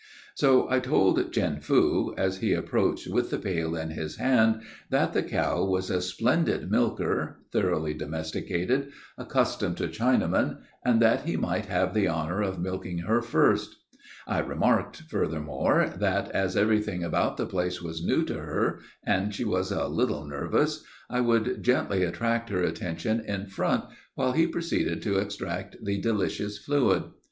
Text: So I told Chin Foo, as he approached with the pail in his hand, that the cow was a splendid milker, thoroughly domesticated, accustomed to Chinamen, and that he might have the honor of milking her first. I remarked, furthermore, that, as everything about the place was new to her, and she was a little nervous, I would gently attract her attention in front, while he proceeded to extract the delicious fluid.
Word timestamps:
So 0.33 0.67
I 0.67 0.79
told 0.79 1.31
Chin 1.31 1.59
Foo, 1.59 2.15
as 2.17 2.37
he 2.39 2.53
approached 2.53 3.07
with 3.07 3.29
the 3.29 3.37
pail 3.37 3.75
in 3.75 3.91
his 3.91 4.15
hand, 4.17 4.63
that 4.89 5.13
the 5.13 5.21
cow 5.21 5.63
was 5.63 5.91
a 5.91 6.01
splendid 6.01 6.71
milker, 6.71 7.37
thoroughly 7.51 7.93
domesticated, 7.93 8.91
accustomed 9.15 9.77
to 9.77 9.87
Chinamen, 9.87 10.57
and 10.83 11.03
that 11.03 11.25
he 11.27 11.37
might 11.37 11.65
have 11.67 11.93
the 11.93 12.07
honor 12.07 12.41
of 12.41 12.59
milking 12.59 12.97
her 12.97 13.21
first. 13.21 13.75
I 14.25 14.39
remarked, 14.39 15.03
furthermore, 15.07 15.93
that, 15.95 16.31
as 16.31 16.57
everything 16.57 17.03
about 17.03 17.37
the 17.37 17.45
place 17.45 17.79
was 17.79 18.03
new 18.03 18.25
to 18.25 18.39
her, 18.39 18.79
and 19.05 19.35
she 19.35 19.43
was 19.43 19.71
a 19.71 19.87
little 19.87 20.25
nervous, 20.25 20.83
I 21.11 21.21
would 21.21 21.61
gently 21.61 22.03
attract 22.03 22.49
her 22.49 22.63
attention 22.63 23.19
in 23.19 23.45
front, 23.45 23.83
while 24.15 24.31
he 24.31 24.47
proceeded 24.47 25.03
to 25.03 25.17
extract 25.19 25.75
the 25.85 26.01
delicious 26.01 26.57
fluid. 26.57 27.03